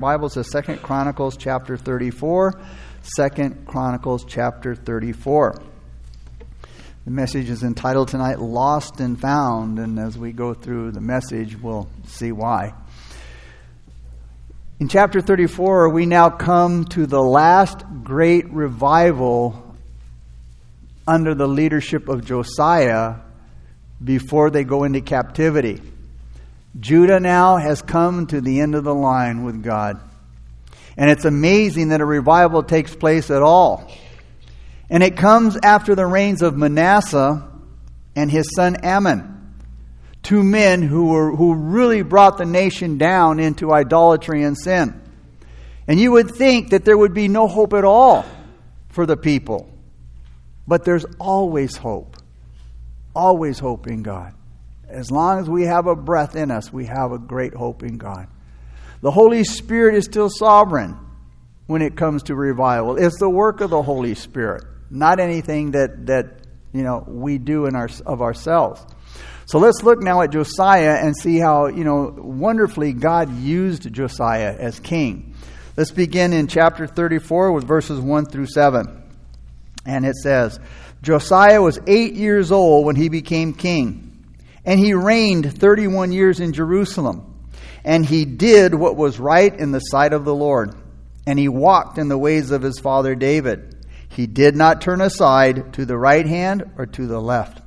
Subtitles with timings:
[0.00, 2.58] Bibles to Second Chronicles chapter 34.
[3.02, 5.60] Second Chronicles chapter 34.
[7.04, 11.54] The message is entitled tonight Lost and Found, and as we go through the message,
[11.60, 12.72] we'll see why.
[14.78, 19.76] In chapter 34, we now come to the last great revival
[21.06, 23.16] under the leadership of Josiah
[24.02, 25.82] before they go into captivity.
[26.78, 30.00] Judah now has come to the end of the line with God.
[30.96, 33.90] And it's amazing that a revival takes place at all.
[34.88, 37.48] And it comes after the reigns of Manasseh
[38.14, 39.54] and his son Amon,
[40.22, 45.00] two men who, were, who really brought the nation down into idolatry and sin.
[45.88, 48.24] And you would think that there would be no hope at all
[48.90, 49.68] for the people.
[50.66, 52.16] But there's always hope.
[53.14, 54.34] Always hope in God.
[54.90, 57.96] As long as we have a breath in us, we have a great hope in
[57.96, 58.26] God.
[59.02, 60.98] The Holy Spirit is still sovereign
[61.66, 62.96] when it comes to revival.
[62.96, 66.40] It's the work of the Holy Spirit, not anything that, that
[66.72, 68.84] you know, we do in our, of ourselves.
[69.46, 74.54] So let's look now at Josiah and see how, you know, wonderfully God used Josiah
[74.58, 75.34] as king.
[75.76, 79.02] Let's begin in chapter 34 with verses 1 through 7.
[79.86, 80.58] And it says,
[81.00, 84.09] Josiah was eight years old when he became king
[84.64, 87.26] and he reigned 31 years in Jerusalem.
[87.84, 90.74] And he did what was right in the sight of the Lord.
[91.26, 93.76] And he walked in the ways of his father David.
[94.08, 97.62] He did not turn aside to the right hand or to the left.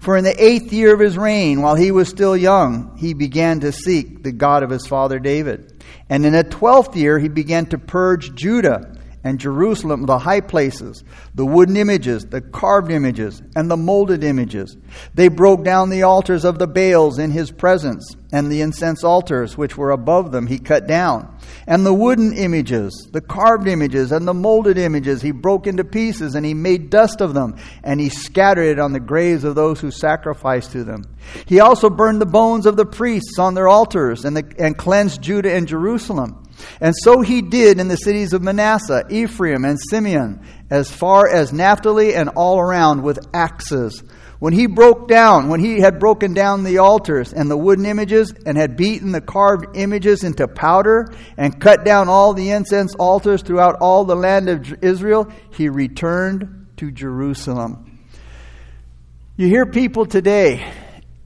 [0.00, 3.60] For in the eighth year of his reign, while he was still young, he began
[3.60, 5.82] to seek the God of his father David.
[6.08, 11.02] And in the twelfth year, he began to purge Judah and Jerusalem the high places,
[11.34, 14.76] the wooden images, the carved images, and the molded images.
[15.14, 19.56] They broke down the altars of the Baals in his presence, and the incense altars
[19.56, 21.38] which were above them he cut down.
[21.66, 26.34] And the wooden images, the carved images, and the molded images he broke into pieces,
[26.34, 29.80] and he made dust of them, and he scattered it on the graves of those
[29.80, 31.04] who sacrificed to them.
[31.46, 35.22] He also burned the bones of the priests on their altars, and, the, and cleansed
[35.22, 36.43] Judah and Jerusalem.
[36.80, 41.52] And so he did in the cities of Manasseh, Ephraim, and Simeon, as far as
[41.52, 44.02] Naphtali and all around with axes.
[44.38, 48.34] When he broke down, when he had broken down the altars and the wooden images,
[48.44, 53.42] and had beaten the carved images into powder, and cut down all the incense altars
[53.42, 58.00] throughout all the land of Israel, he returned to Jerusalem.
[59.36, 60.70] You hear people today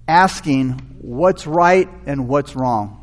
[0.07, 2.98] asking what's right and what's wrong.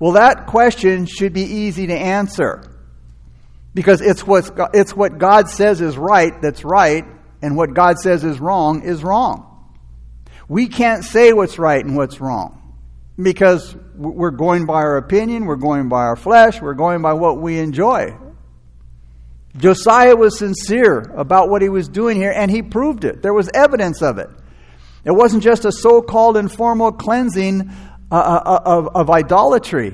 [0.00, 2.62] Well, that question should be easy to answer
[3.74, 7.04] because it's, what's, it's what God says is right that's right,
[7.42, 9.50] and what God says is wrong is wrong.
[10.48, 12.60] We can't say what's right and what's wrong
[13.20, 17.40] because we're going by our opinion, we're going by our flesh, we're going by what
[17.40, 18.16] we enjoy.
[19.56, 23.22] Josiah was sincere about what he was doing here, and he proved it.
[23.22, 24.28] There was evidence of it.
[25.04, 27.70] It wasn't just a so called informal cleansing
[28.14, 29.92] uh, uh, uh, of, of idolatry.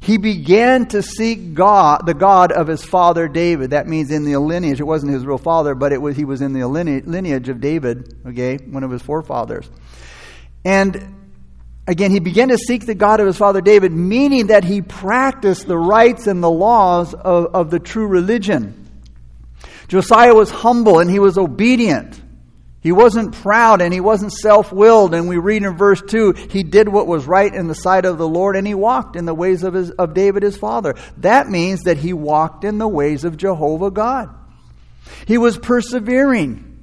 [0.00, 3.70] He began to seek God, the God of his father David.
[3.70, 4.80] That means in the lineage.
[4.80, 8.12] It wasn't his real father, but it was, he was in the lineage of David,
[8.26, 9.70] okay, one of his forefathers.
[10.64, 11.14] And
[11.86, 15.68] again, he began to seek the God of his father David, meaning that he practiced
[15.68, 18.84] the rites and the laws of, of the true religion.
[19.86, 22.20] Josiah was humble and he was obedient.
[22.88, 25.12] He wasn't proud and he wasn't self willed.
[25.12, 28.16] And we read in verse 2 he did what was right in the sight of
[28.16, 30.94] the Lord and he walked in the ways of, his, of David his father.
[31.18, 34.34] That means that he walked in the ways of Jehovah God.
[35.26, 36.82] He was persevering,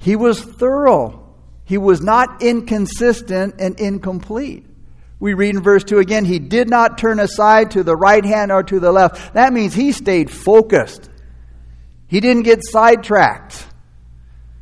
[0.00, 1.32] he was thorough,
[1.64, 4.66] he was not inconsistent and incomplete.
[5.20, 8.50] We read in verse 2 again, he did not turn aside to the right hand
[8.50, 9.34] or to the left.
[9.34, 11.08] That means he stayed focused.
[12.08, 13.68] He didn't get sidetracked.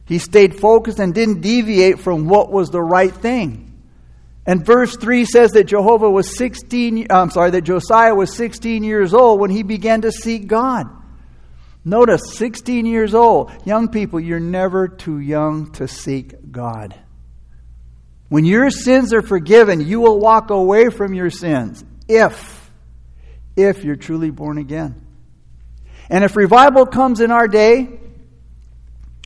[0.04, 3.68] He stayed focused and didn't deviate from what was the right thing.
[4.44, 8.82] And verse 3 says that Jehovah was 16 uh, I'm sorry that Josiah was 16
[8.82, 10.86] years old when he began to seek God.
[11.84, 13.52] Notice 16 years old.
[13.64, 16.94] Young people, you're never too young to seek God.
[18.28, 22.60] When your sins are forgiven, you will walk away from your sins if
[23.56, 25.06] if you're truly born again.
[26.08, 28.00] And if revival comes in our day,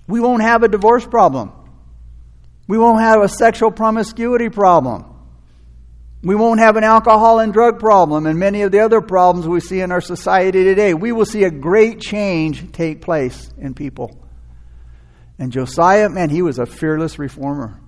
[0.07, 1.53] we won't have a divorce problem.
[2.69, 5.05] We won't have a sexual promiscuity problem.
[6.23, 9.61] We won't have an alcohol and drug problem and many of the other problems we
[9.61, 10.95] see in our society today.
[10.95, 14.19] We will see a great change take place in people.
[15.39, 17.81] And Josiah, man, he was a fearless reformer.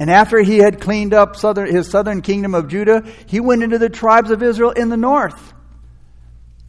[0.00, 3.78] And after he had cleaned up southern, his southern kingdom of Judah, he went into
[3.78, 5.52] the tribes of Israel in the north.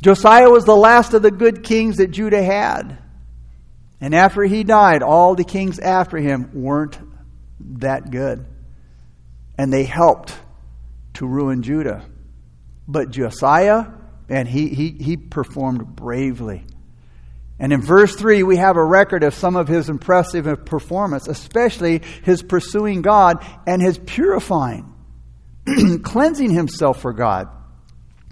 [0.02, 2.98] Josiah was the last of the good kings that Judah had.
[4.02, 6.98] And after he died, all the kings after him weren't
[7.80, 8.46] that good.
[9.58, 10.34] And they helped
[11.16, 12.06] to ruin Judah.
[12.88, 13.88] But Josiah,
[14.30, 16.66] and he, he, he performed bravely.
[17.60, 22.02] And in verse 3, we have a record of some of his impressive performance, especially
[22.24, 24.94] his pursuing God and his purifying,
[26.04, 27.50] cleansing himself for God.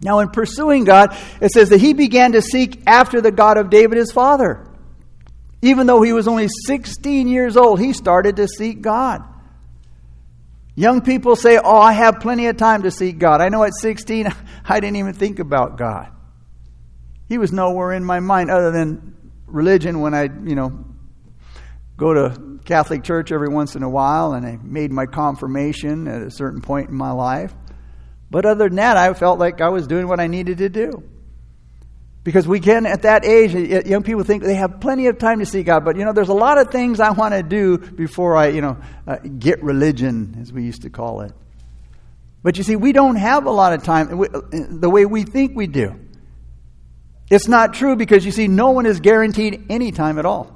[0.02, 3.70] Now, in pursuing God, it says that he began to seek after the God of
[3.70, 4.67] David, his father.
[5.62, 9.24] Even though he was only 16 years old, he started to seek God.
[10.76, 13.42] Young people say, Oh, I have plenty of time to seek God.
[13.42, 14.28] I know at 16,
[14.66, 16.12] I didn't even think about God.
[17.28, 19.16] He was nowhere in my mind other than
[19.48, 20.86] religion when I, you know,
[21.98, 26.22] go to Catholic church every once in a while and I made my confirmation at
[26.22, 27.56] a certain point in my life.
[28.30, 31.04] But other than that, I felt like I was doing what I needed to do.
[32.28, 33.54] Because we can, at that age,
[33.88, 35.86] young people think they have plenty of time to see God.
[35.86, 38.60] But, you know, there's a lot of things I want to do before I, you
[38.60, 38.78] know,
[39.08, 41.32] uh, get religion, as we used to call it.
[42.44, 45.68] But you see, we don't have a lot of time the way we think we
[45.68, 45.98] do.
[47.30, 50.54] It's not true because you see, no one is guaranteed any time at all.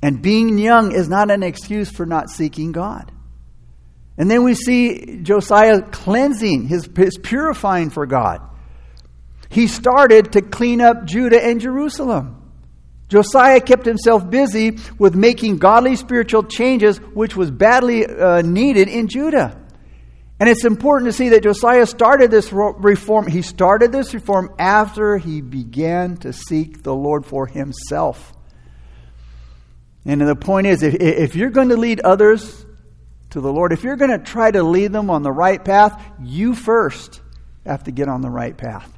[0.00, 3.10] And being young is not an excuse for not seeking God.
[4.16, 8.50] And then we see Josiah cleansing, his, his purifying for God.
[9.48, 12.40] He started to clean up Judah and Jerusalem.
[13.08, 19.08] Josiah kept himself busy with making godly spiritual changes, which was badly uh, needed in
[19.08, 19.60] Judah.
[20.40, 23.28] And it's important to see that Josiah started this reform.
[23.28, 28.32] He started this reform after he began to seek the Lord for himself.
[30.04, 32.66] And the point is, if, if you're going to lead others
[33.30, 36.02] to the Lord, if you're going to try to lead them on the right path,
[36.20, 37.20] you first
[37.64, 38.90] have to get on the right path.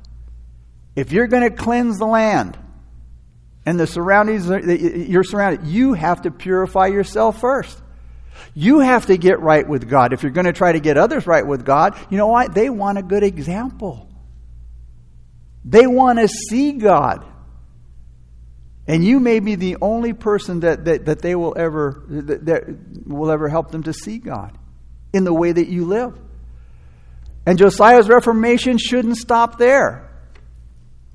[0.96, 2.58] If you're going to cleanse the land
[3.66, 7.80] and the surroundings uh, you're surrounded, you have to purify yourself first.
[8.54, 10.14] You have to get right with God.
[10.14, 12.54] If you're going to try to get others right with God, you know what?
[12.54, 14.08] They want a good example.
[15.64, 17.24] They want to see God.
[18.86, 23.06] And you may be the only person that, that, that they will ever that, that
[23.06, 24.56] will ever help them to see God
[25.12, 26.16] in the way that you live.
[27.44, 30.05] And Josiah's reformation shouldn't stop there.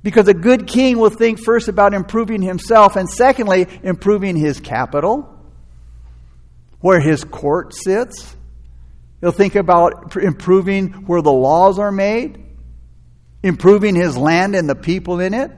[0.03, 5.37] Because a good king will think first about improving himself and secondly, improving his capital
[6.81, 8.35] where his court sits.
[9.21, 12.43] He'll think about improving where the laws are made,
[13.43, 15.51] improving his land and the people in it,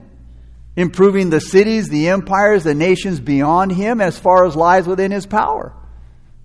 [0.76, 5.24] improving the cities, the empires, the nations beyond him as far as lies within his
[5.24, 5.74] power.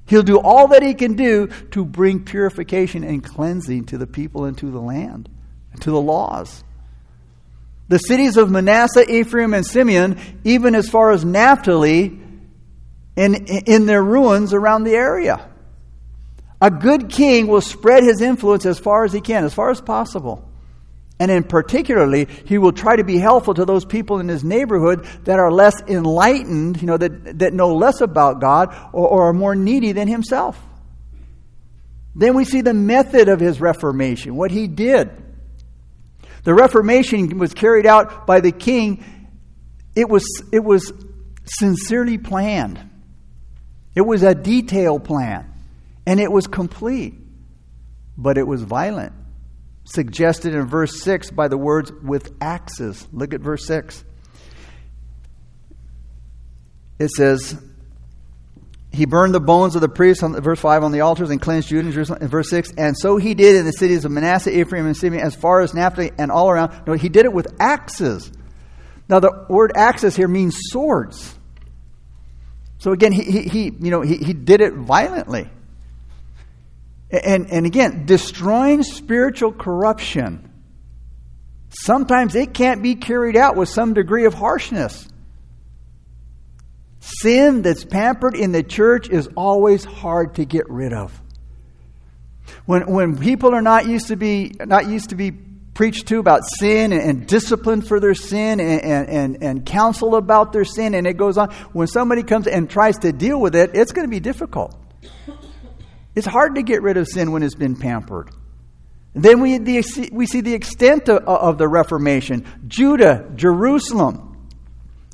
[0.07, 4.45] He'll do all that he can do to bring purification and cleansing to the people
[4.45, 5.29] and to the land,
[5.73, 6.63] and to the laws.
[7.89, 12.19] The cities of Manasseh, Ephraim, and Simeon, even as far as Naphtali,
[13.15, 15.45] in, in their ruins around the area.
[16.61, 19.81] A good king will spread his influence as far as he can, as far as
[19.81, 20.49] possible.
[21.19, 25.05] And in particularly, he will try to be helpful to those people in his neighborhood
[25.25, 29.33] that are less enlightened, you know, that, that know less about God or, or are
[29.33, 30.57] more needy than himself.
[32.15, 35.09] Then we see the method of his reformation, what he did.
[36.49, 39.05] The reformation was carried out by the king.
[39.95, 40.91] It was, it was
[41.45, 42.89] sincerely planned.
[43.93, 45.45] It was a detailed plan,
[46.07, 47.13] and it was complete,
[48.17, 49.13] but it was violent.
[49.83, 53.07] Suggested in verse 6 by the words with axes.
[53.13, 54.03] Look at verse 6.
[56.97, 57.61] It says,
[58.91, 61.69] he burned the bones of the priests, on verse 5, on the altars and cleansed
[61.69, 62.73] Judah and Jerusalem, in verse 6.
[62.77, 65.73] And so he did in the cities of Manasseh, Ephraim, and Simeon, as far as
[65.73, 66.87] Naphtali and all around.
[66.87, 68.31] No, he did it with axes.
[69.07, 71.35] Now, the word axes here means swords.
[72.79, 75.49] So again, he, he, he you know, he, he did it violently.
[77.11, 80.51] And, and again, destroying spiritual corruption,
[81.69, 85.07] sometimes it can't be carried out with some degree of harshness.
[86.99, 91.19] Sin that's pampered in the church is always hard to get rid of.
[92.65, 95.31] When, when people are not used to be not used to be
[95.79, 100.51] preached to about sin and, and discipline for their sin and, and, and, counsel about
[100.51, 101.49] their sin, and it goes on.
[101.71, 104.75] When somebody comes and tries to deal with it, it's going to be difficult.
[106.15, 108.29] It's hard to get rid of sin when it's been pampered.
[109.13, 114.28] Then we, the, we see the extent of, of the Reformation Judah, Jerusalem,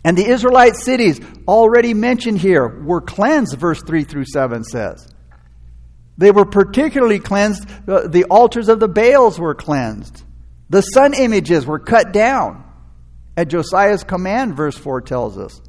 [0.05, 5.07] and the Israelite cities, already mentioned here, were cleansed, verse 3 through 7 says.
[6.15, 10.23] They were particularly cleansed, the altars of the Baals were cleansed.
[10.69, 12.63] The sun images were cut down
[13.35, 15.59] at Josiah's command, verse 4 tells us.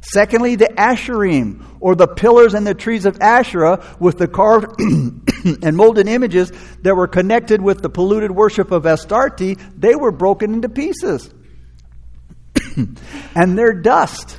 [0.00, 5.76] Secondly, the Asherim, or the pillars and the trees of Asherah, with the carved and
[5.76, 6.50] molded images
[6.82, 11.32] that were connected with the polluted worship of Astarte, they were broken into pieces.
[13.34, 14.38] and their dust,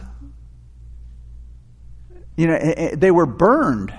[2.37, 3.93] you know, eh, eh, they were burned.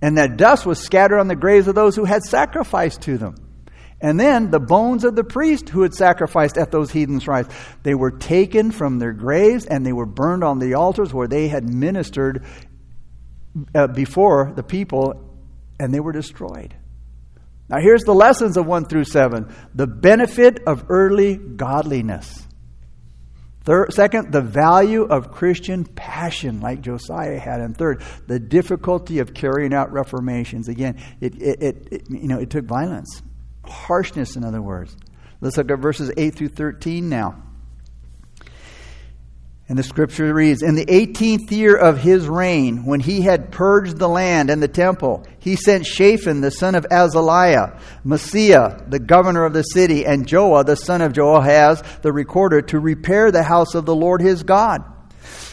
[0.00, 3.34] And that dust was scattered on the graves of those who had sacrificed to them.
[4.00, 7.48] And then the bones of the priest who had sacrificed at those heathen shrines,
[7.82, 11.48] they were taken from their graves and they were burned on the altars where they
[11.48, 12.44] had ministered
[13.74, 15.36] uh, before the people,
[15.80, 16.74] and they were destroyed.
[17.68, 22.46] Now, here's the lessons of 1 through 7 the benefit of early godliness.
[23.68, 27.60] Third, second, the value of Christian passion, like Josiah had.
[27.60, 30.68] And third, the difficulty of carrying out reformations.
[30.68, 33.22] Again, it, it, it, it you know, it took violence.
[33.66, 34.96] Harshness, in other words.
[35.42, 37.42] Let's look at verses 8 through 13 now.
[39.68, 43.98] And the scripture reads In the 18th year of his reign, when he had purged
[43.98, 49.44] the land and the temple, he sent Shaphan the son of Azaliah, Maaseiah the governor
[49.44, 53.74] of the city, and Joah the son of Joahaz the recorder to repair the house
[53.74, 54.82] of the Lord his God.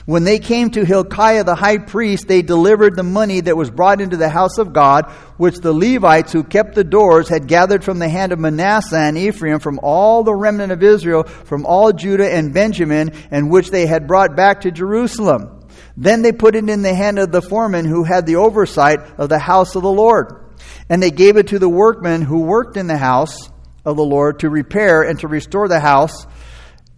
[0.05, 4.01] When they came to Hilkiah the high priest, they delivered the money that was brought
[4.01, 7.97] into the house of God, which the Levites who kept the doors had gathered from
[7.97, 12.31] the hand of Manasseh and Ephraim, from all the remnant of Israel, from all Judah
[12.31, 15.61] and Benjamin, and which they had brought back to Jerusalem.
[15.97, 19.29] Then they put it in the hand of the foreman who had the oversight of
[19.29, 20.53] the house of the Lord.
[20.87, 23.49] And they gave it to the workmen who worked in the house
[23.83, 26.27] of the Lord to repair and to restore the house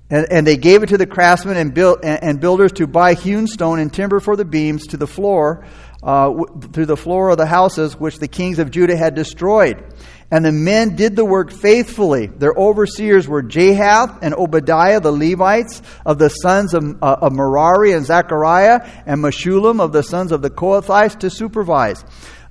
[0.10, 3.14] and, and, they gave it to the craftsmen and, build, and, and, builders to buy
[3.14, 5.66] hewn stone and timber for the beams to the floor,
[6.02, 9.84] uh, w- through the floor of the houses which the kings of Judah had destroyed.
[10.30, 12.28] And the men did the work faithfully.
[12.28, 17.94] Their overseers were Jahath and Obadiah, the Levites, of the sons of, uh, of Merari
[17.94, 22.04] and Zechariah, and Meshullam of the sons of the Kohathites to supervise.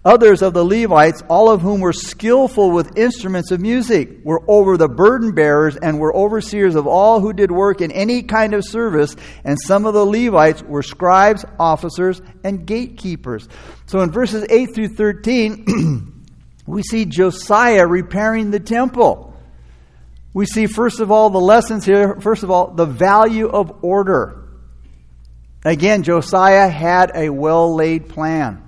[0.06, 4.76] Others of the Levites, all of whom were skillful with instruments of music, were over
[4.76, 8.64] the burden bearers and were overseers of all who did work in any kind of
[8.64, 9.16] service.
[9.42, 13.48] And some of the Levites were scribes, officers, and gatekeepers.
[13.86, 16.24] So in verses 8 through 13,
[16.68, 19.36] we see Josiah repairing the temple.
[20.32, 22.20] We see, first of all, the lessons here.
[22.20, 24.46] First of all, the value of order.
[25.64, 28.65] Again, Josiah had a well laid plan.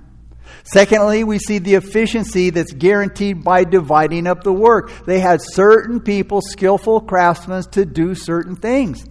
[0.64, 4.92] Secondly, we see the efficiency that's guaranteed by dividing up the work.
[5.06, 9.04] They had certain people, skillful craftsmen, to do certain things.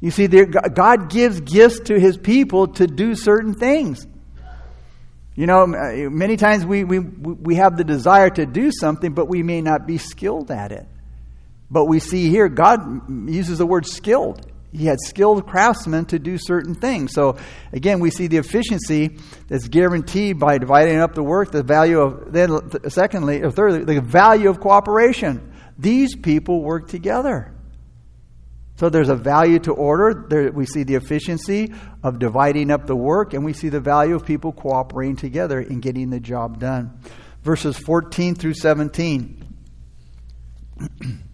[0.00, 4.06] You see, God gives gifts to his people to do certain things.
[5.34, 9.26] You know, uh, many times we, we, we have the desire to do something, but
[9.28, 10.86] we may not be skilled at it.
[11.70, 16.38] But we see here, God uses the word skilled he had skilled craftsmen to do
[16.38, 17.12] certain things.
[17.12, 17.36] So
[17.72, 19.18] again, we see the efficiency
[19.48, 24.00] that's guaranteed by dividing up the work, the value of then secondly or thirdly, the
[24.00, 25.52] value of cooperation.
[25.78, 27.52] These people work together.
[28.76, 30.26] So there's a value to order.
[30.28, 34.14] There, we see the efficiency of dividing up the work, and we see the value
[34.14, 37.00] of people cooperating together in getting the job done.
[37.42, 39.42] Verses 14 through 17.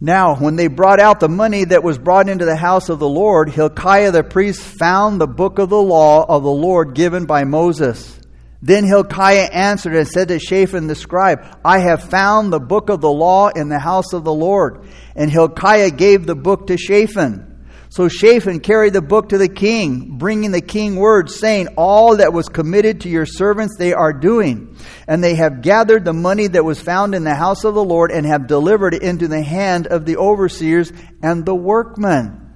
[0.00, 3.08] Now, when they brought out the money that was brought into the house of the
[3.08, 7.42] Lord, Hilkiah the priest found the book of the law of the Lord given by
[7.42, 8.20] Moses.
[8.62, 13.00] Then Hilkiah answered and said to Shaphan the scribe, I have found the book of
[13.00, 14.86] the law in the house of the Lord.
[15.16, 17.47] And Hilkiah gave the book to Shaphan.
[17.90, 22.32] So Shaphan carried the book to the king, bringing the king word, saying, All that
[22.32, 24.76] was committed to your servants they are doing.
[25.06, 28.10] And they have gathered the money that was found in the house of the Lord
[28.10, 30.92] and have delivered it into the hand of the overseers
[31.22, 32.52] and the workmen.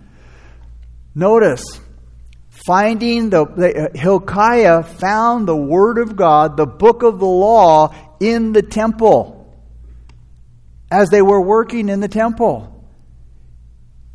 [1.14, 1.64] Notice,
[2.66, 8.52] finding the, uh, Hilkiah found the word of God, the book of the law, in
[8.52, 9.38] the temple
[10.90, 12.71] as they were working in the temple.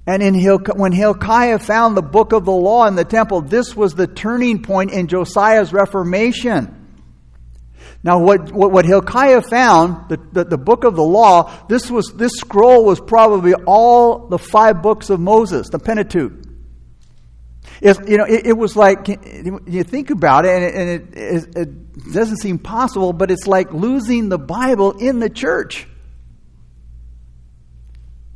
[0.07, 0.35] And in
[0.77, 4.63] when Hilkiah found the book of the law in the temple, this was the turning
[4.63, 6.73] point in Josiah's reformation.
[8.03, 12.13] Now, what, what, what Hilkiah found, the, the, the, book of the law, this, was,
[12.13, 16.31] this scroll was probably all the five books of Moses, the Pentateuch.
[17.81, 21.57] It, you know, it, it, was like, you think about it, and, it, and it,
[21.57, 25.85] it doesn't seem possible, but it's like losing the Bible in the church.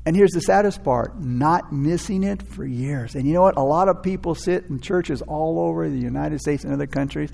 [0.05, 3.15] And here's the saddest part not missing it for years.
[3.15, 3.57] And you know what?
[3.57, 7.29] A lot of people sit in churches all over the United States and other countries,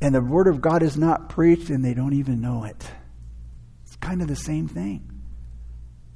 [0.00, 2.86] and the Word of God is not preached, and they don't even know it.
[3.86, 5.10] It's kind of the same thing.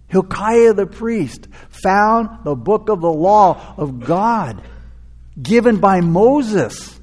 [0.09, 4.61] Hilkiah the priest found the book of the law of God
[5.41, 7.01] given by Moses.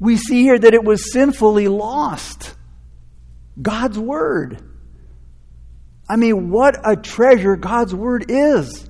[0.00, 2.56] We see here that it was sinfully lost.
[3.60, 4.71] God's Word.
[6.12, 8.86] I mean, what a treasure God's Word is.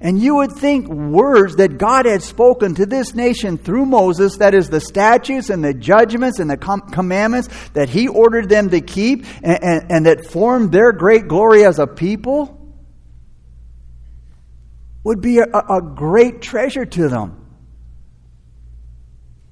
[0.00, 4.52] And you would think words that God had spoken to this nation through Moses, that
[4.52, 8.80] is, the statutes and the judgments and the com- commandments that he ordered them to
[8.80, 12.58] keep and, and, and that formed their great glory as a people,
[15.04, 17.41] would be a, a great treasure to them.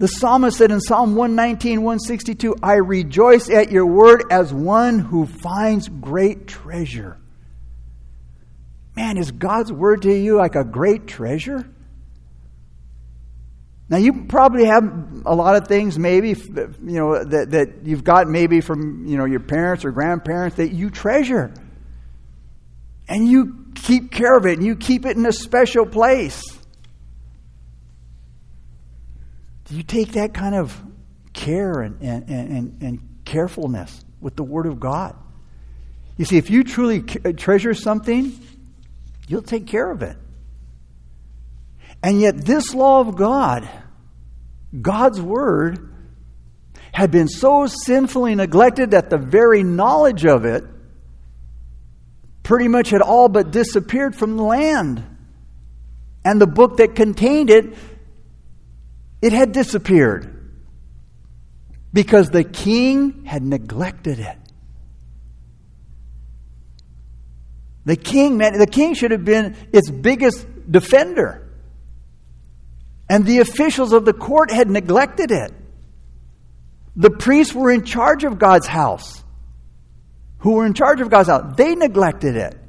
[0.00, 5.26] The psalmist said in Psalm 119, 162, I rejoice at your word as one who
[5.26, 7.18] finds great treasure.
[8.96, 11.68] Man, is God's word to you like a great treasure?
[13.90, 14.84] Now, you probably have
[15.26, 19.26] a lot of things, maybe, you know, that, that you've got maybe from, you know,
[19.26, 21.52] your parents or grandparents that you treasure.
[23.06, 26.59] And you keep care of it and you keep it in a special place.
[29.70, 30.78] You take that kind of
[31.32, 35.16] care and, and, and, and carefulness with the Word of God?
[36.16, 38.38] You see, if you truly uh, treasure something,
[39.30, 40.16] You'll take care of it.
[42.02, 43.70] And yet, this law of God,
[44.82, 45.94] God's Word,
[46.90, 50.64] had been so sinfully neglected that the very knowledge of it
[52.42, 55.04] pretty much had all but disappeared from the land.
[56.24, 57.72] And the book that contained it,
[59.22, 60.36] it had disappeared
[61.92, 64.36] because the king had neglected it.
[67.84, 71.46] The king, man, the king should have been its biggest defender.
[73.08, 75.52] And the officials of the court had neglected it.
[76.94, 79.24] The priests were in charge of God's house.
[80.38, 81.56] Who were in charge of God's house?
[81.56, 82.59] They neglected it.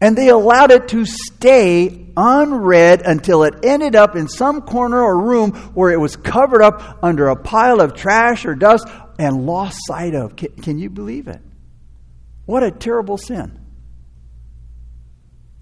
[0.00, 5.18] And they allowed it to stay unread until it ended up in some corner or
[5.18, 8.86] room where it was covered up under a pile of trash or dust
[9.18, 10.36] and lost sight of.
[10.36, 11.40] Can, can you believe it?
[12.44, 13.58] What a terrible sin.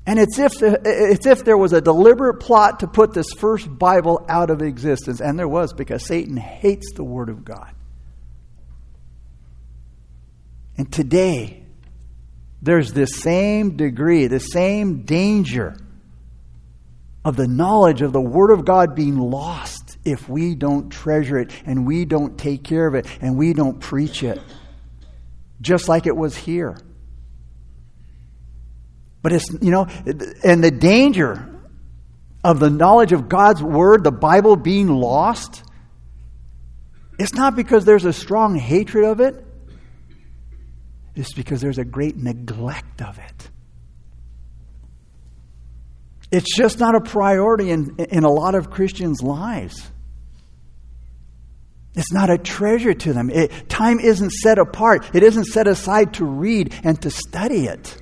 [0.07, 4.27] And it's if, it's if there was a deliberate plot to put this first Bible
[4.29, 5.21] out of existence.
[5.21, 7.73] And there was, because Satan hates the Word of God.
[10.77, 11.64] And today,
[12.65, 15.77] there's this same degree, the same danger
[17.23, 21.51] of the knowledge of the Word of God being lost if we don't treasure it
[21.67, 24.41] and we don't take care of it and we don't preach it.
[25.61, 26.77] Just like it was here.
[29.23, 29.87] But it's, you know,
[30.43, 31.51] and the danger
[32.43, 35.63] of the knowledge of God's Word, the Bible being lost,
[37.19, 39.45] it's not because there's a strong hatred of it,
[41.15, 43.51] it's because there's a great neglect of it.
[46.31, 49.91] It's just not a priority in, in a lot of Christians' lives.
[51.95, 53.31] It's not a treasure to them.
[53.31, 57.97] It, time isn't set apart, it isn't set aside to read and to study it.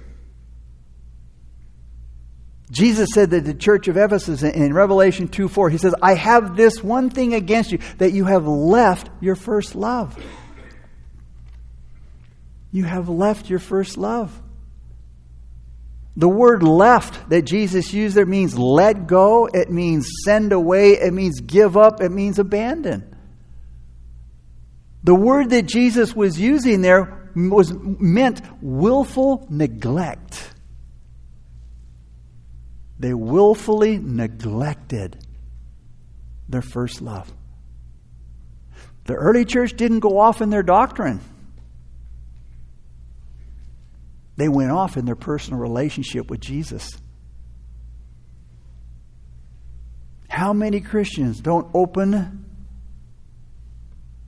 [2.71, 6.57] Jesus said that the church of Ephesus in Revelation 2 4, he says, I have
[6.57, 10.17] this one thing against you, that you have left your first love.
[12.73, 14.41] You have left your first love.
[16.17, 21.13] The word left that Jesus used there means let go, it means send away, it
[21.13, 23.17] means give up, it means abandon.
[25.05, 30.51] The word that Jesus was using there was meant willful neglect.
[32.99, 35.19] They willfully neglected
[36.49, 37.33] their first love.
[39.05, 41.21] The early church didn't go off in their doctrine.
[44.37, 46.91] They went off in their personal relationship with Jesus.
[50.29, 52.47] How many Christians don't open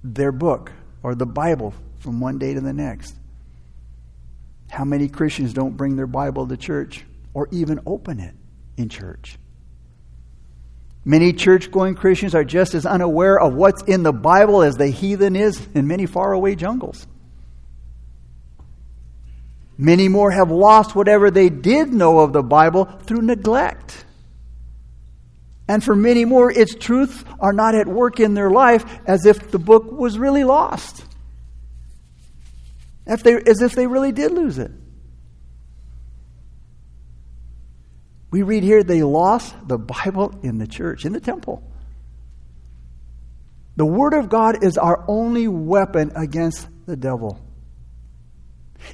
[0.03, 0.71] their book
[1.03, 3.15] or the Bible from one day to the next?
[4.71, 8.35] How many Christians don't bring their Bible to church or even open it?
[8.77, 9.39] in church.
[11.05, 14.89] Many church going Christians are just as unaware of what's in the Bible as the
[14.89, 17.07] heathen is in many faraway jungles.
[19.77, 24.05] Many more have lost whatever they did know of the Bible through neglect.
[25.67, 29.51] And for many more, its truths are not at work in their life as if
[29.51, 31.05] the book was really lost.
[33.07, 34.71] If they, as if they really did lose it.
[38.31, 41.63] We read here they lost the Bible in the church, in the temple.
[43.77, 47.44] The Word of God is our only weapon against the devil.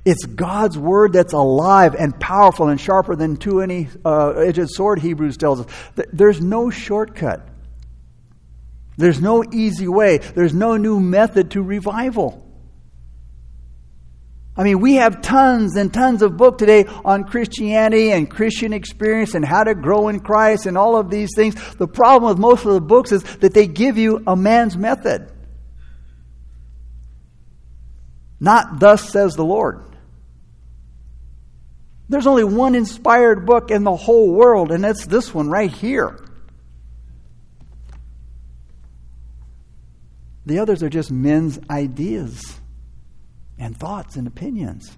[0.05, 5.01] It's God's Word that's alive and powerful and sharper than two any uh, edged sword,
[5.01, 5.67] Hebrews tells us.
[6.13, 7.47] There's no shortcut.
[8.97, 10.19] There's no easy way.
[10.19, 12.47] There's no new method to revival.
[14.57, 19.35] I mean, we have tons and tons of book today on Christianity and Christian experience
[19.35, 21.55] and how to grow in Christ and all of these things.
[21.77, 25.31] The problem with most of the books is that they give you a man's method.
[28.41, 29.85] Not thus says the Lord.
[32.09, 36.19] There's only one inspired book in the whole world, and it's this one right here.
[40.47, 42.59] The others are just men's ideas
[43.59, 44.97] and thoughts and opinions.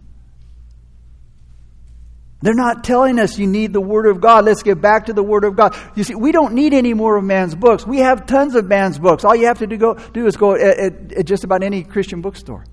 [2.41, 4.45] They're not telling us you need the Word of God.
[4.45, 5.77] Let's get back to the Word of God.
[5.95, 7.87] You see, we don't need any more of man's books.
[7.87, 9.25] We have tons of man's books.
[9.25, 11.85] All you have to do, go, do is go at, at, at just about any
[11.85, 12.65] Christian bookstore.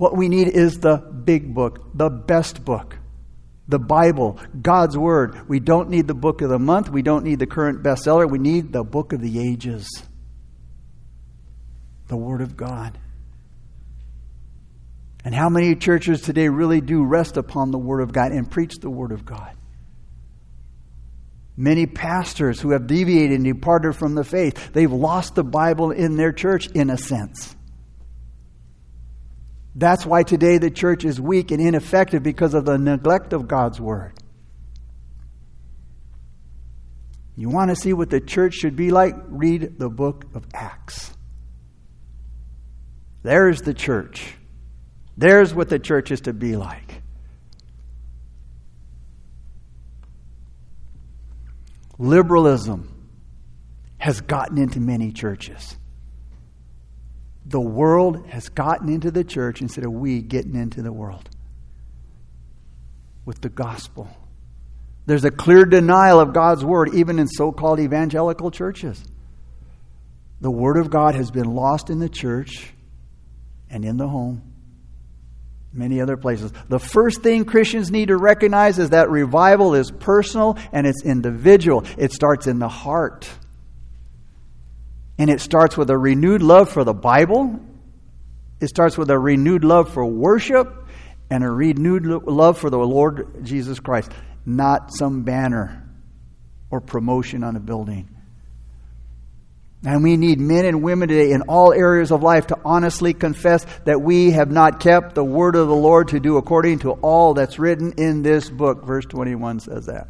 [0.00, 2.96] What we need is the big book, the best book,
[3.68, 5.46] the Bible, God's Word.
[5.46, 6.88] We don't need the book of the month.
[6.88, 8.26] We don't need the current bestseller.
[8.26, 9.86] We need the book of the ages,
[12.08, 12.96] the Word of God.
[15.22, 18.78] And how many churches today really do rest upon the Word of God and preach
[18.78, 19.54] the Word of God?
[21.58, 26.16] Many pastors who have deviated and departed from the faith, they've lost the Bible in
[26.16, 27.54] their church in a sense.
[29.74, 33.80] That's why today the church is weak and ineffective because of the neglect of God's
[33.80, 34.12] Word.
[37.36, 39.14] You want to see what the church should be like?
[39.28, 41.12] Read the book of Acts.
[43.22, 44.34] There's the church.
[45.16, 47.02] There's what the church is to be like.
[51.98, 53.08] Liberalism
[53.98, 55.76] has gotten into many churches.
[57.50, 61.28] The world has gotten into the church instead of we getting into the world
[63.24, 64.08] with the gospel.
[65.06, 69.02] There's a clear denial of God's word, even in so called evangelical churches.
[70.40, 72.72] The word of God has been lost in the church
[73.68, 74.42] and in the home
[75.72, 76.52] many other places.
[76.68, 81.84] The first thing Christians need to recognize is that revival is personal and it's individual.
[81.98, 83.28] It starts in the heart.
[85.20, 87.60] And it starts with a renewed love for the Bible.
[88.58, 90.88] It starts with a renewed love for worship
[91.28, 94.10] and a renewed love for the Lord Jesus Christ,
[94.46, 95.86] not some banner
[96.70, 98.08] or promotion on a building.
[99.84, 103.66] And we need men and women today in all areas of life to honestly confess
[103.84, 107.34] that we have not kept the word of the Lord to do according to all
[107.34, 108.86] that's written in this book.
[108.86, 110.08] Verse 21 says that.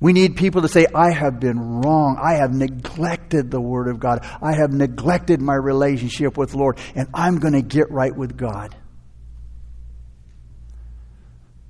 [0.00, 2.18] We need people to say, I have been wrong.
[2.22, 4.24] I have neglected the Word of God.
[4.40, 8.36] I have neglected my relationship with the Lord, and I'm going to get right with
[8.36, 8.76] God.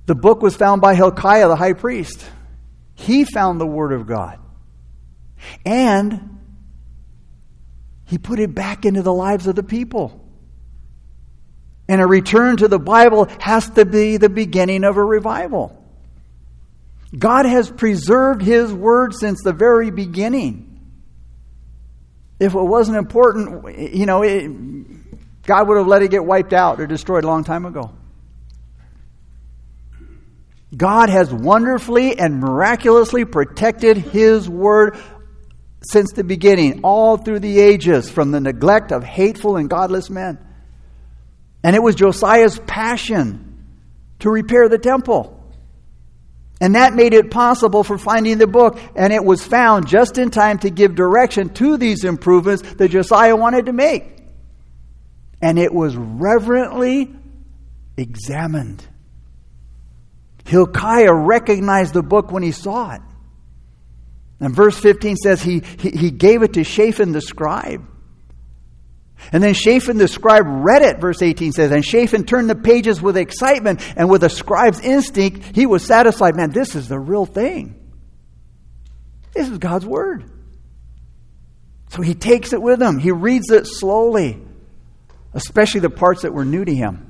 [0.05, 2.23] The book was found by Hilkiah, the high priest.
[2.95, 4.39] He found the Word of God.
[5.65, 6.37] And
[8.05, 10.27] he put it back into the lives of the people.
[11.87, 15.78] And a return to the Bible has to be the beginning of a revival.
[17.17, 20.65] God has preserved His Word since the very beginning.
[22.39, 24.47] If it wasn't important, you know, it,
[25.43, 27.91] God would have let it get wiped out or destroyed a long time ago.
[30.75, 34.97] God has wonderfully and miraculously protected His Word
[35.81, 40.37] since the beginning, all through the ages, from the neglect of hateful and godless men.
[41.63, 43.65] And it was Josiah's passion
[44.19, 45.38] to repair the temple.
[46.61, 50.29] And that made it possible for finding the book, and it was found just in
[50.29, 54.17] time to give direction to these improvements that Josiah wanted to make.
[55.41, 57.15] And it was reverently
[57.95, 58.85] examined.
[60.45, 63.01] Hilkiah recognized the book when he saw it.
[64.41, 67.85] And verse 15 says he, he, he gave it to Shaphan the scribe.
[69.31, 73.01] And then Shaphan the scribe read it, verse 18 says, and Shaphan turned the pages
[73.01, 76.35] with excitement, and with a scribe's instinct, he was satisfied.
[76.35, 77.75] Man, this is the real thing.
[79.33, 80.31] This is God's word.
[81.89, 82.97] So he takes it with him.
[82.99, 84.39] He reads it slowly,
[85.33, 87.05] especially the parts that were new to him.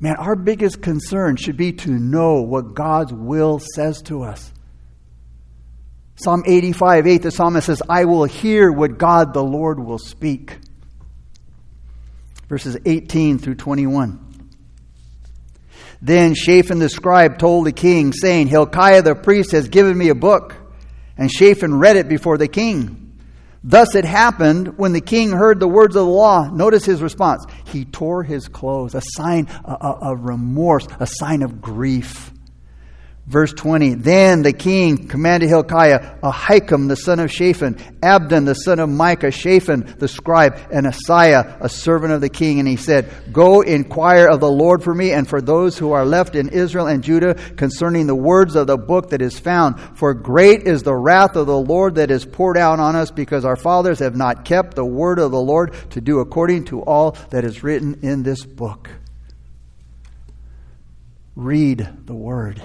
[0.00, 4.52] Man, our biggest concern should be to know what God's will says to us.
[6.20, 10.58] Psalm 85, 8, the psalmist says, I will hear what God the Lord will speak.
[12.48, 14.24] Verses 18 through 21.
[16.02, 20.14] Then Shaphan the scribe told the king, saying, Hilkiah the priest has given me a
[20.14, 20.56] book.
[21.16, 23.16] And Shaphan read it before the king.
[23.62, 26.48] Thus it happened when the king heard the words of the law.
[26.48, 27.46] Notice his response.
[27.66, 32.32] He tore his clothes, a sign of remorse, a sign of grief.
[33.28, 38.78] Verse 20 Then the king commanded Hilkiah, Ahikam the son of Shaphan, Abdon the son
[38.78, 42.58] of Micah, Shaphan the scribe, and Asaiah, a servant of the king.
[42.58, 46.06] And he said, Go inquire of the Lord for me and for those who are
[46.06, 49.78] left in Israel and Judah concerning the words of the book that is found.
[49.98, 53.44] For great is the wrath of the Lord that is poured out on us because
[53.44, 57.10] our fathers have not kept the word of the Lord to do according to all
[57.28, 58.88] that is written in this book.
[61.36, 62.62] Read the word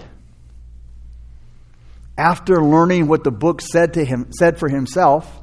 [2.17, 5.41] after learning what the book said to him said for himself,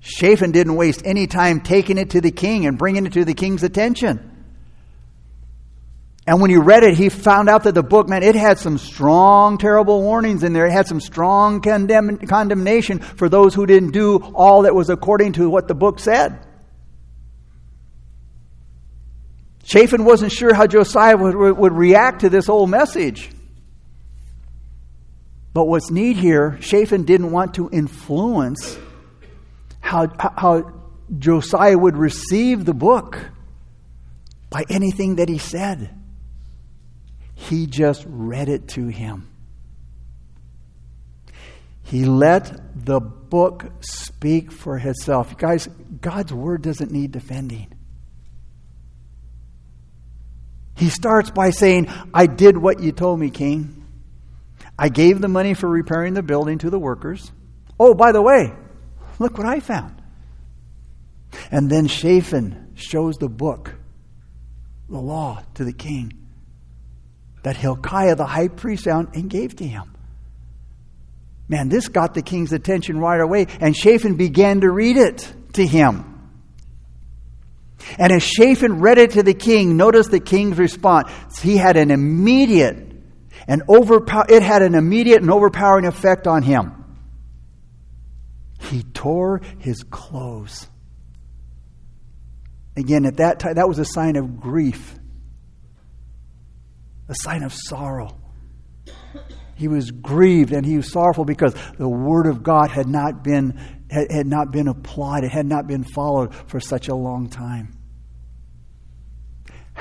[0.00, 3.34] Shaphan didn't waste any time taking it to the king and bringing it to the
[3.34, 4.30] king's attention.
[6.26, 8.78] And when he read it, he found out that the book, man, it had some
[8.78, 10.66] strong, terrible warnings in there.
[10.66, 15.34] It had some strong condemn- condemnation for those who didn't do all that was according
[15.34, 16.38] to what the book said.
[19.64, 23.30] Shaphan wasn't sure how Josiah would, would react to this whole message.
[25.54, 28.76] But what's neat here, Shaphan didn't want to influence
[29.80, 30.72] how, how
[31.16, 33.30] Josiah would receive the book
[34.50, 35.90] by anything that he said.
[37.34, 39.28] He just read it to him.
[41.82, 45.30] He let the book speak for itself.
[45.30, 45.68] You guys,
[46.00, 47.72] God's word doesn't need defending.
[50.76, 53.83] He starts by saying, I did what you told me, King.
[54.78, 57.30] I gave the money for repairing the building to the workers.
[57.78, 58.52] Oh, by the way,
[59.18, 60.00] look what I found.
[61.50, 63.74] And then Shaphan shows the book,
[64.88, 66.12] the law, to the king
[67.42, 69.92] that Hilkiah the high priest found and gave to him.
[71.46, 75.66] Man, this got the king's attention right away, and Shaphan began to read it to
[75.66, 76.10] him.
[77.98, 81.10] And as Shaphan read it to the king, notice the king's response.
[81.40, 82.93] He had an immediate
[83.46, 86.84] and overpower, it had an immediate and overpowering effect on him.
[88.60, 90.66] He tore his clothes.
[92.76, 94.98] Again, at that time, that was a sign of grief,
[97.08, 98.20] a sign of sorrow.
[99.54, 103.60] He was grieved and he was sorrowful because the word of God had not been,
[103.88, 107.72] had, had not been applied, it had not been followed for such a long time.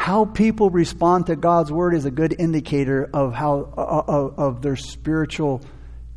[0.04, 4.76] How people respond to God's word is a good indicator of how of, of their
[4.76, 5.62] spiritual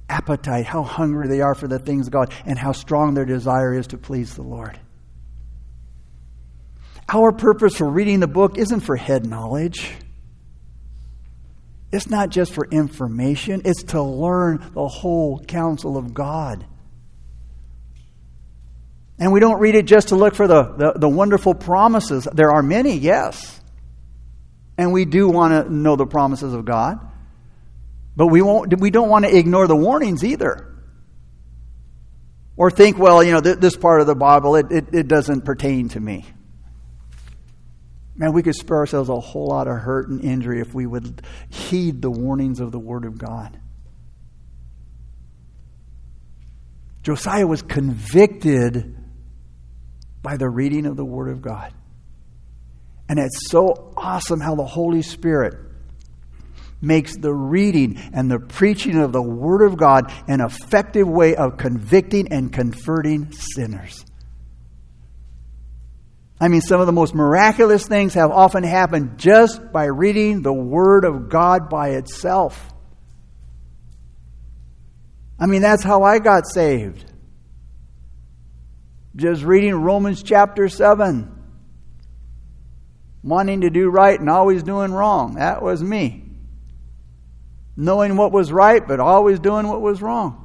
[0.09, 3.72] appetite, how hungry they are for the things of God, and how strong their desire
[3.72, 4.77] is to please the Lord.
[7.09, 9.94] Our purpose for reading the book isn't for head knowledge.
[11.92, 16.66] It's not just for information, it's to learn the whole counsel of God.
[19.20, 22.27] And we don't read it just to look for the, the, the wonderful promises.
[22.33, 23.56] There are many, yes.
[24.79, 27.01] And we do want to know the promises of God.
[28.15, 30.75] But we, won't, we don't want to ignore the warnings either.
[32.57, 35.45] Or think, well, you know, th- this part of the Bible, it, it, it doesn't
[35.45, 36.25] pertain to me.
[38.17, 41.21] Man, we could spare ourselves a whole lot of hurt and injury if we would
[41.51, 43.61] heed the warnings of the Word of God.
[47.03, 48.97] Josiah was convicted
[50.23, 51.73] by the reading of the Word of God.
[53.09, 55.55] And it's so awesome how the Holy Spirit
[56.81, 61.57] makes the reading and the preaching of the Word of God an effective way of
[61.57, 64.05] convicting and converting sinners.
[66.38, 70.53] I mean, some of the most miraculous things have often happened just by reading the
[70.53, 72.73] Word of God by itself.
[75.38, 77.05] I mean, that's how I got saved.
[79.14, 81.36] Just reading Romans chapter 7
[83.27, 85.35] wanting to do right and always doing wrong.
[85.35, 86.23] That was me.
[87.77, 90.45] Knowing what was right, but always doing what was wrong.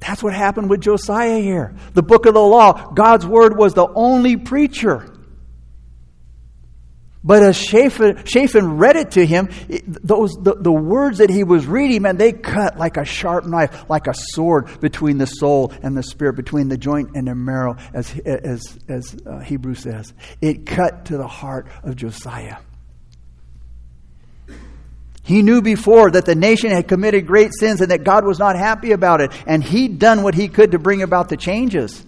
[0.00, 1.76] That's what happened with Josiah here.
[1.92, 5.11] The book of the law, God's word was the only preacher.
[7.24, 9.48] But as Shaphan, read it to him,
[9.86, 13.88] those, the, the words that he was reading, man, they cut like a sharp knife,
[13.88, 17.76] like a sword between the soul and the spirit, between the joint and the marrow,
[17.94, 20.12] as, as, as uh, Hebrew says.
[20.40, 22.56] It cut to the heart of Josiah.
[25.22, 28.56] He knew before that the nation had committed great sins and that God was not
[28.56, 32.04] happy about it, and he'd done what he could to bring about the changes.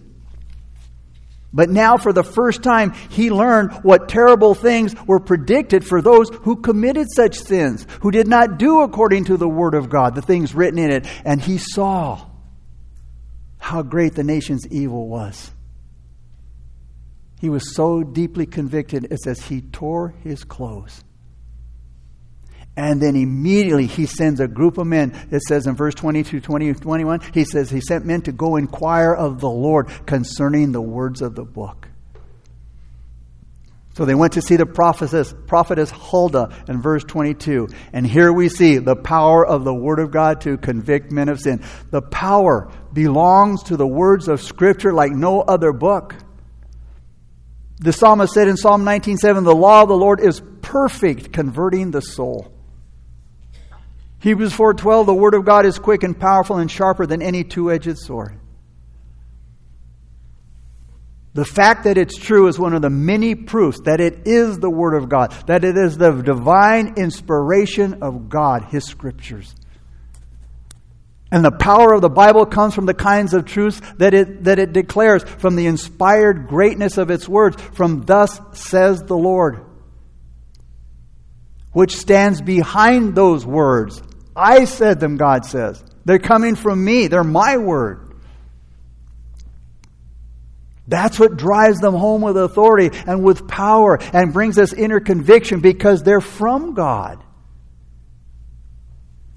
[1.54, 6.28] But now, for the first time, he learned what terrible things were predicted for those
[6.42, 10.20] who committed such sins, who did not do according to the Word of God, the
[10.20, 11.06] things written in it.
[11.24, 12.26] And he saw
[13.58, 15.52] how great the nation's evil was.
[17.40, 21.04] He was so deeply convicted, it says he tore his clothes.
[22.76, 25.12] And then immediately he sends a group of men.
[25.30, 29.14] It says in verse 22, 20, 21, he says he sent men to go inquire
[29.14, 31.88] of the Lord concerning the words of the book.
[33.94, 37.68] So they went to see the prophetess, prophetess Huldah in verse 22.
[37.92, 41.38] And here we see the power of the Word of God to convict men of
[41.38, 41.62] sin.
[41.92, 46.16] The power belongs to the words of Scripture like no other book.
[47.78, 52.02] The psalmist said in Psalm 19:7, "The law of the Lord is perfect, converting the
[52.02, 52.53] soul."
[54.24, 57.98] Hebrews 4:12 The word of God is quick and powerful and sharper than any two-edged
[57.98, 58.40] sword.
[61.34, 64.70] The fact that it's true is one of the many proofs that it is the
[64.70, 69.54] Word of God, that it is the divine inspiration of God, His Scriptures.
[71.30, 74.58] And the power of the Bible comes from the kinds of truths that it, that
[74.58, 79.66] it declares, from the inspired greatness of its words, from thus says the Lord,
[81.72, 84.00] which stands behind those words
[84.36, 85.82] I said them, God says.
[86.04, 88.04] They're coming from me, they're my word.
[90.86, 95.60] That's what drives them home with authority and with power and brings us inner conviction
[95.60, 97.24] because they're from God.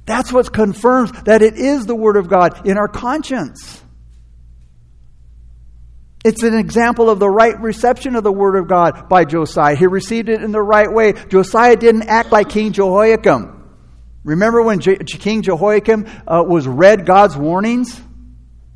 [0.05, 3.81] That's what confirms that it is the Word of God in our conscience.
[6.25, 9.75] It's an example of the right reception of the Word of God by Josiah.
[9.75, 11.13] He received it in the right way.
[11.13, 13.56] Josiah didn't act like King Jehoiakim.
[14.27, 17.97] Remember when Je- King Jehoiakim uh, was read God's warnings?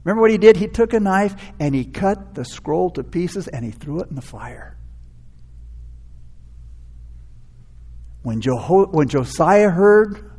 [0.05, 0.55] Remember what he did?
[0.55, 4.07] He took a knife and he cut the scroll to pieces and he threw it
[4.09, 4.77] in the fire.
[8.23, 10.30] When, Jeho- when Josiah heard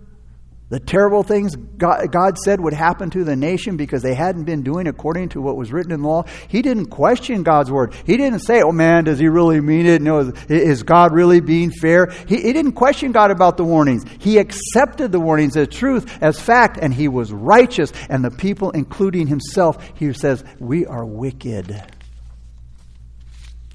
[0.72, 4.86] the terrible things God, said would happen to the nation because they hadn't been doing
[4.86, 6.24] according to what was written in the law.
[6.48, 7.92] He didn't question God's word.
[8.06, 10.00] He didn't say, oh man, does he really mean it?
[10.00, 12.06] No, is God really being fair?
[12.26, 14.06] He, he didn't question God about the warnings.
[14.18, 17.92] He accepted the warnings as truth, as fact, and he was righteous.
[18.08, 21.84] And the people, including himself, he says, we are wicked.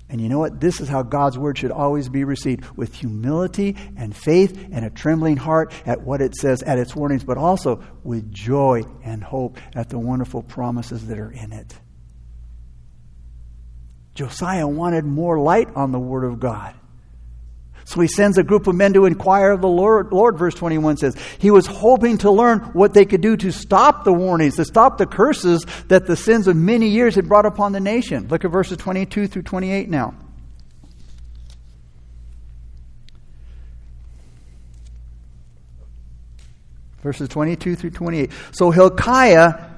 [0.10, 0.62] And you know what?
[0.62, 4.90] This is how God's word should always be received with humility and faith and a
[4.90, 9.58] trembling heart at what it says, at its warnings, but also with joy and hope
[9.76, 11.78] at the wonderful promises that are in it.
[14.14, 16.74] Josiah wanted more light on the word of God.
[17.88, 20.98] So he sends a group of men to inquire of the Lord, Lord, verse 21
[20.98, 21.16] says.
[21.40, 24.98] He was hoping to learn what they could do to stop the warnings, to stop
[24.98, 28.28] the curses that the sins of many years had brought upon the nation.
[28.28, 30.16] Look at verses 22 through 28 now.
[37.02, 38.32] Verses 22 through 28.
[38.52, 39.77] So Hilkiah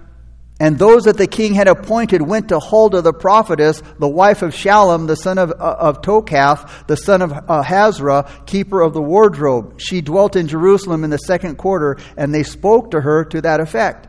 [0.59, 4.51] and those that the king had appointed went to Huldah the prophetess, the wife of
[4.51, 9.01] Shallum, the son of, uh, of Tokhath, the son of uh, Hasrah, keeper of the
[9.01, 9.79] wardrobe.
[9.79, 13.61] She dwelt in Jerusalem in the second quarter, and they spoke to her to that
[13.61, 14.07] effect.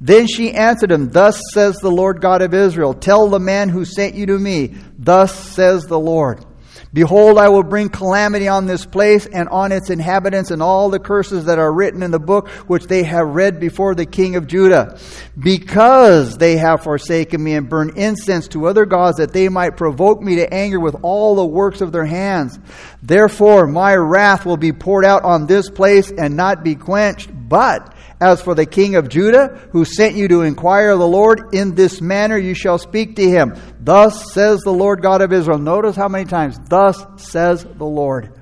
[0.00, 3.84] Then she answered him, Thus says the Lord God of Israel, Tell the man who
[3.84, 6.44] sent you to me, Thus says the Lord.
[6.92, 10.98] Behold, I will bring calamity on this place and on its inhabitants and all the
[10.98, 14.46] curses that are written in the book which they have read before the king of
[14.46, 14.98] Judah.
[15.38, 20.22] Because they have forsaken me and burned incense to other gods that they might provoke
[20.22, 22.58] me to anger with all the works of their hands.
[23.02, 27.30] Therefore, my wrath will be poured out on this place and not be quenched.
[27.48, 31.54] But as for the king of Judah, who sent you to inquire of the Lord,
[31.54, 33.54] in this manner you shall speak to him.
[33.80, 35.58] Thus says the Lord God of Israel.
[35.58, 38.32] Notice how many times, thus says the Lord.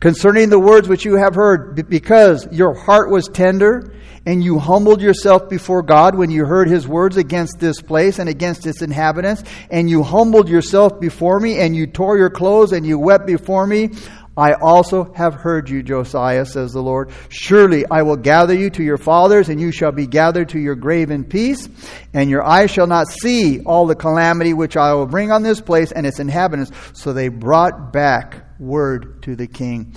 [0.00, 3.94] Concerning the words which you have heard, because your heart was tender,
[4.26, 8.28] and you humbled yourself before God when you heard his words against this place and
[8.28, 12.86] against its inhabitants, and you humbled yourself before me, and you tore your clothes, and
[12.86, 13.90] you wept before me.
[14.36, 17.10] I also have heard you, Josiah, says the Lord.
[17.28, 20.74] Surely I will gather you to your fathers, and you shall be gathered to your
[20.74, 21.68] grave in peace,
[22.12, 25.60] and your eyes shall not see all the calamity which I will bring on this
[25.60, 26.72] place and its inhabitants.
[26.94, 29.94] So they brought back word to the king.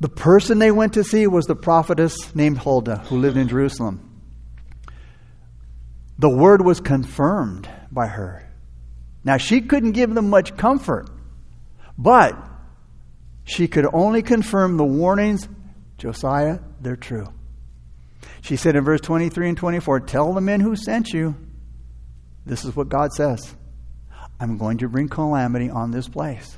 [0.00, 4.08] The person they went to see was the prophetess named Huldah, who lived in Jerusalem.
[6.18, 8.48] The word was confirmed by her.
[9.22, 11.08] Now, she couldn't give them much comfort
[11.98, 12.36] but
[13.44, 15.48] she could only confirm the warnings
[15.98, 17.32] Josiah, they're true.
[18.40, 21.36] She said in verse 23 and 24, Tell the men who sent you,
[22.44, 23.54] this is what God says.
[24.40, 26.56] I'm going to bring calamity on this place.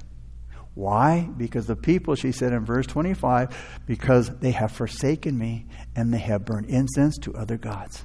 [0.75, 1.29] Why?
[1.37, 6.19] Because the people, she said in verse 25, because they have forsaken me and they
[6.19, 8.05] have burned incense to other gods.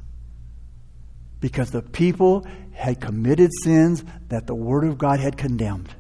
[1.40, 5.96] Because the people had committed sins that the Word of God had condemned.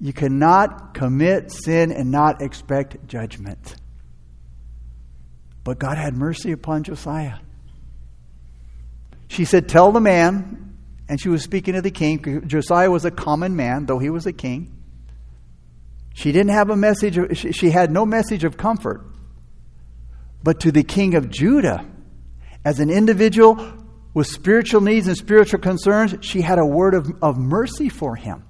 [0.00, 3.76] You cannot commit sin and not expect judgment.
[5.62, 7.38] But God had mercy upon Josiah.
[9.28, 10.76] She said, Tell the man,
[11.08, 12.46] and she was speaking to the king.
[12.46, 14.70] Josiah was a common man, though he was a king.
[16.14, 19.04] She didn't have a message, she had no message of comfort.
[20.42, 21.84] But to the king of Judah,
[22.64, 23.72] as an individual
[24.12, 28.44] with spiritual needs and spiritual concerns, she had a word of, of mercy for him.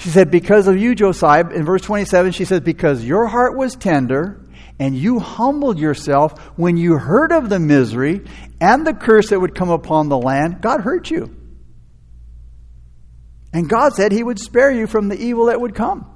[0.00, 3.76] She said, Because of you, Josiah, in verse 27, she says, Because your heart was
[3.76, 4.40] tender
[4.78, 8.22] and you humbled yourself when you heard of the misery
[8.62, 11.36] and the curse that would come upon the land, God hurt you.
[13.52, 16.10] And God said He would spare you from the evil that would come.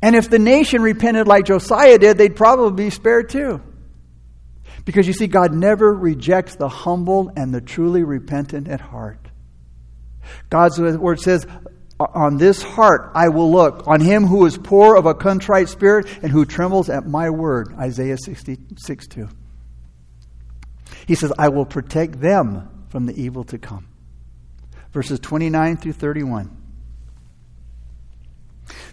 [0.00, 3.60] And if the nation repented like Josiah did, they'd probably be spared too.
[4.86, 9.29] Because you see, God never rejects the humble and the truly repentant at heart.
[10.48, 11.46] God's word says,
[11.98, 16.06] On this heart I will look, on him who is poor of a contrite spirit
[16.22, 17.74] and who trembles at my word.
[17.78, 19.28] Isaiah 66 2.
[21.06, 23.88] He says, I will protect them from the evil to come.
[24.92, 26.56] Verses 29 through 31.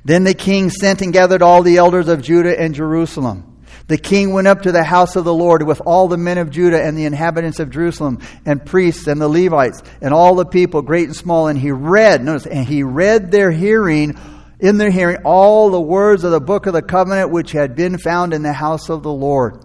[0.06, 3.57] Then the king sent and gathered all the elders of Judah and Jerusalem.
[3.88, 6.50] The king went up to the house of the Lord with all the men of
[6.50, 10.82] Judah and the inhabitants of Jerusalem and priests and the Levites and all the people,
[10.82, 14.18] great and small, and he read, notice, and he read their hearing,
[14.60, 17.98] in their hearing, all the words of the book of the covenant which had been
[17.98, 19.64] found in the house of the Lord.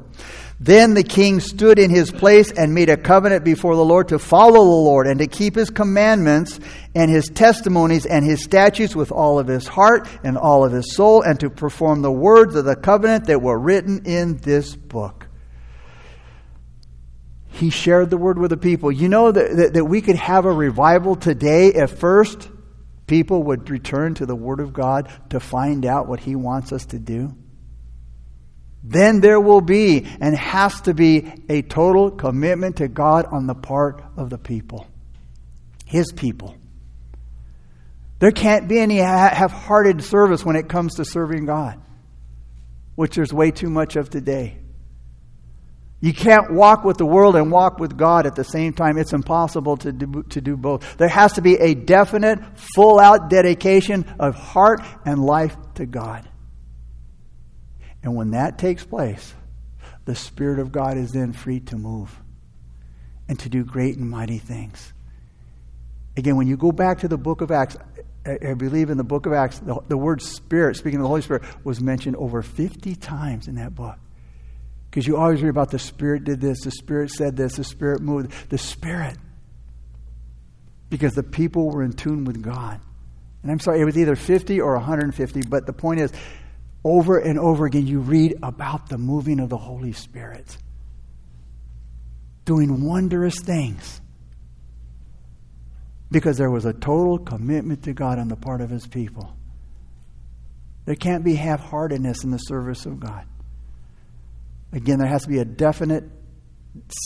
[0.63, 4.19] Then the king stood in his place and made a covenant before the Lord to
[4.21, 6.61] follow the Lord and to keep his commandments
[6.95, 10.95] and his testimonies and his statutes with all of his heart and all of his
[10.95, 15.27] soul and to perform the words of the covenant that were written in this book.
[17.49, 18.93] He shared the word with the people.
[18.93, 22.49] You know that, that, that we could have a revival today if first
[23.09, 26.87] people would return to the word of God to find out what he wants us
[26.87, 27.35] to do?
[28.83, 33.55] Then there will be and has to be a total commitment to God on the
[33.55, 34.87] part of the people,
[35.85, 36.57] His people.
[38.19, 41.81] There can't be any half hearted service when it comes to serving God,
[42.95, 44.59] which there's way too much of today.
[46.01, 48.99] You can't walk with the world and walk with God at the same time.
[48.99, 50.97] It's impossible to do, to do both.
[50.97, 52.41] There has to be a definite,
[52.75, 56.29] full out dedication of heart and life to God.
[58.03, 59.35] And when that takes place,
[60.05, 62.21] the Spirit of God is then free to move
[63.29, 64.93] and to do great and mighty things.
[66.17, 67.77] Again, when you go back to the book of Acts,
[68.25, 71.23] I believe in the book of Acts, the, the word Spirit, speaking of the Holy
[71.23, 73.97] Spirit, was mentioned over 50 times in that book.
[74.91, 78.03] Because you always read about the Spirit did this, the Spirit said this, the Spirit
[78.03, 78.31] moved.
[78.51, 79.17] The Spirit.
[80.91, 82.81] Because the people were in tune with God.
[83.43, 86.13] And I'm sorry, it was either 50 or 150, but the point is,
[86.85, 90.57] over and over again, you read about the moving of the Holy Spirit,
[92.45, 94.01] doing wondrous things.
[96.11, 99.35] Because there was a total commitment to God on the part of his people.
[100.85, 103.27] There can't be half heartedness in the service of God.
[104.73, 106.05] Again, there has to be a definite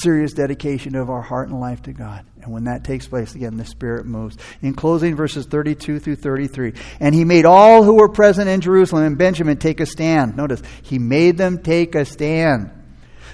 [0.03, 2.25] serious dedication of our heart and life to God.
[2.43, 4.37] And when that takes place, again, the Spirit moves.
[4.63, 6.75] In closing, verses 32 through 33.
[7.01, 10.37] And he made all who were present in Jerusalem and Benjamin take a stand.
[10.37, 12.71] Notice, he made them take a stand.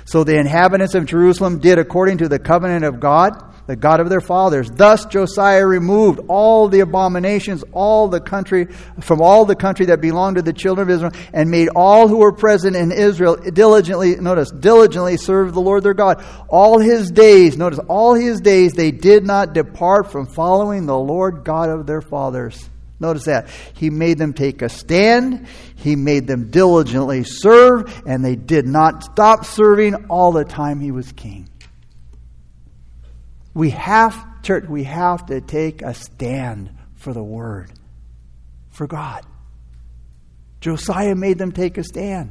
[0.05, 4.09] So the inhabitants of Jerusalem did according to the covenant of God the God of
[4.09, 4.71] their fathers.
[4.71, 8.67] Thus Josiah removed all the abominations, all the country,
[9.01, 12.19] from all the country that belonged to the children of Israel, and made all who
[12.19, 16.25] were present in Israel diligently, notice, diligently serve the Lord their God.
[16.49, 21.45] All his days, notice, all his days they did not depart from following the Lord
[21.45, 22.69] God of their fathers.
[23.03, 23.49] Notice that.
[23.75, 25.49] He made them take a stand.
[25.75, 30.93] He made them diligently serve, and they did not stop serving all the time he
[30.93, 31.49] was king.
[33.55, 37.71] We have, church, we have to take a stand for the word,
[38.71, 39.25] for God.
[40.61, 42.31] Josiah made them take a stand.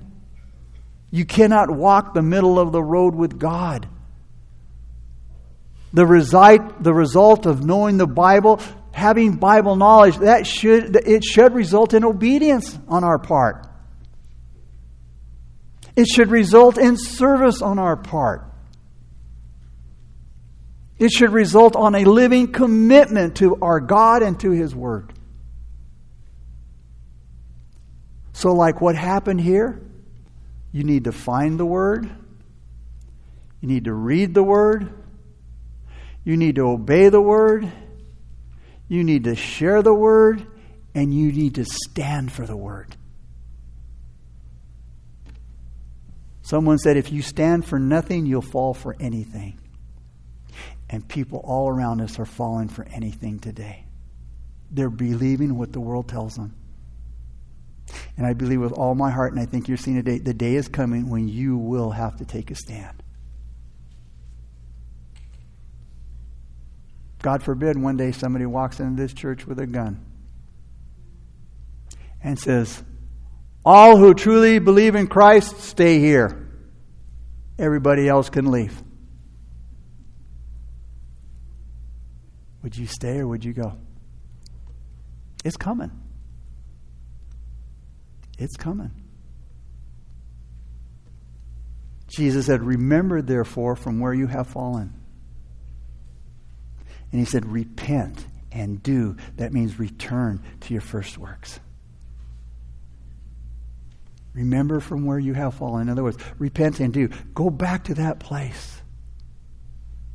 [1.11, 3.87] You cannot walk the middle of the road with God.
[5.93, 8.61] The result, the result of knowing the Bible,
[8.93, 13.67] having Bible knowledge, that should, it should result in obedience on our part.
[15.97, 18.50] It should result in service on our part.
[21.01, 25.11] It should result on a living commitment to our God and to His Word.
[28.33, 29.81] So, like what happened here,
[30.71, 32.07] you need to find the Word,
[33.61, 34.93] you need to read the Word,
[36.23, 37.67] you need to obey the Word,
[38.87, 40.45] you need to share the Word,
[40.93, 42.95] and you need to stand for the Word.
[46.43, 49.60] Someone said, if you stand for nothing, you'll fall for anything.
[50.91, 53.85] And people all around us are falling for anything today.
[54.69, 56.53] They're believing what the world tells them.
[58.17, 60.33] And I believe with all my heart, and I think you're seeing a day, the
[60.33, 63.01] day is coming when you will have to take a stand.
[67.21, 70.03] God forbid one day somebody walks into this church with a gun
[72.21, 72.83] and says,
[73.63, 76.49] All who truly believe in Christ, stay here.
[77.57, 78.81] Everybody else can leave.
[82.63, 83.77] Would you stay or would you go?
[85.43, 85.91] It's coming.
[88.37, 88.91] It's coming.
[92.07, 94.93] Jesus said, Remember, therefore, from where you have fallen.
[97.11, 99.15] And he said, Repent and do.
[99.37, 101.59] That means return to your first works.
[104.33, 105.83] Remember from where you have fallen.
[105.83, 107.09] In other words, repent and do.
[107.33, 108.80] Go back to that place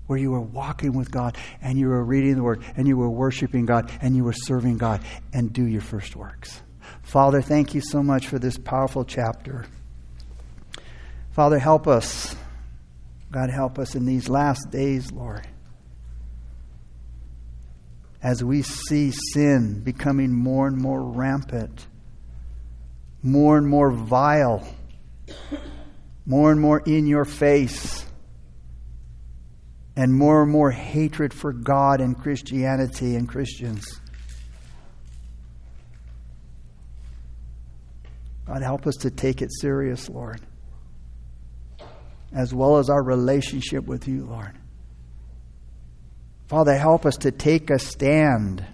[0.07, 3.11] where you were walking with God and you were reading the Word and you were
[3.11, 5.03] worshiping God and you were serving God
[5.33, 6.63] and do your first works.
[7.03, 9.67] Father, thank you so much for this powerful chapter.
[11.33, 12.35] Father, help us.
[13.31, 15.47] God, help us in these last days, Lord.
[18.23, 21.87] As we see sin becoming more and more rampant,
[23.23, 24.67] more and more vile,
[26.25, 28.06] more and more in your face
[29.97, 34.01] and more and more hatred for God and Christianity and Christians.
[38.47, 40.41] God, help us to take it serious, Lord,
[42.33, 44.53] as well as our relationship with you, Lord.
[46.47, 48.65] Father, help us to take a stand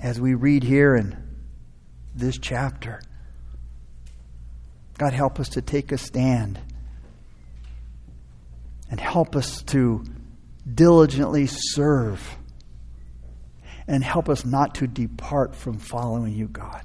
[0.00, 1.14] as we read here in
[2.14, 3.02] this chapter.
[4.96, 6.58] God, help us to take a stand
[8.90, 10.04] and help us to
[10.72, 12.36] diligently serve
[13.86, 16.84] and help us not to depart from following you, God.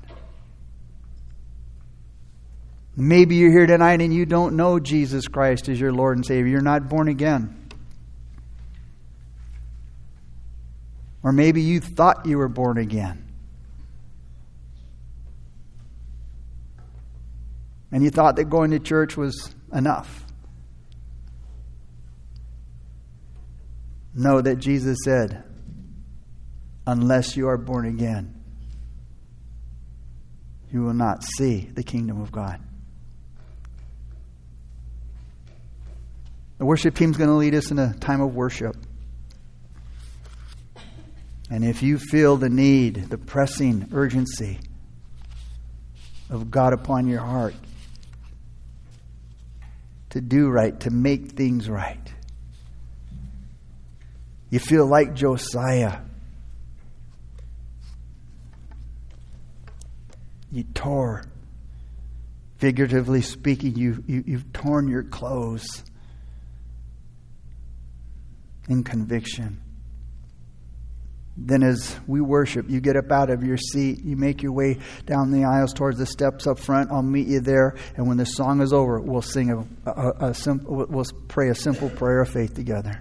[2.95, 6.47] Maybe you're here tonight and you don't know Jesus Christ as your Lord and Savior.
[6.47, 7.69] You're not born again.
[11.21, 13.21] Or maybe you thought you were born again.
[17.91, 20.24] And you thought that going to church was enough.
[24.15, 25.43] Know that Jesus said,
[26.87, 28.33] unless you are born again,
[30.71, 32.61] you will not see the kingdom of God.
[36.57, 38.77] The worship team is going to lead us in a time of worship.
[41.49, 44.59] And if you feel the need, the pressing urgency
[46.29, 47.55] of God upon your heart
[50.11, 52.13] to do right, to make things right,
[54.55, 55.97] you feel like Josiah.
[60.49, 61.25] You tore,
[62.59, 65.83] figuratively speaking, you, you, you've torn your clothes
[68.69, 69.59] in conviction.
[71.35, 74.79] Then, as we worship, you get up out of your seat, you make your way
[75.05, 76.93] down the aisles towards the steps up front.
[76.93, 80.33] I'll meet you there, and when the song is over, we'll sing a, a, a
[80.33, 82.97] simple, we'll pray a simple prayer of faith together.